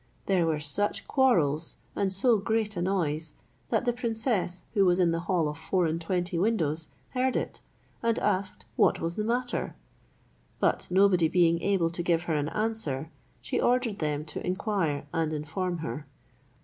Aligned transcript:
There 0.25 0.47
were 0.47 0.57
such 0.57 1.07
quarrels, 1.07 1.77
and 1.95 2.11
so 2.11 2.37
great 2.37 2.75
a 2.75 2.81
noise, 2.81 3.33
that 3.69 3.85
the 3.85 3.93
princess, 3.93 4.63
who 4.73 4.83
was 4.83 4.97
in 4.97 5.11
the 5.11 5.19
hall 5.29 5.47
of 5.47 5.59
four 5.59 5.85
and 5.85 6.01
twenty 6.01 6.39
windows, 6.39 6.87
heard 7.09 7.35
it, 7.35 7.61
and 8.01 8.17
asked 8.17 8.65
what 8.75 8.99
was 8.99 9.15
the 9.15 9.23
matter; 9.23 9.75
but 10.59 10.87
nobody 10.89 11.27
being 11.27 11.61
able 11.61 11.91
to 11.91 12.01
give 12.01 12.23
her 12.23 12.33
an 12.33 12.49
answer, 12.49 13.11
she 13.41 13.61
ordered 13.61 13.99
them 13.99 14.25
to 14.25 14.43
inquire 14.43 15.05
and 15.13 15.33
inform 15.33 15.77
her. 15.85 16.07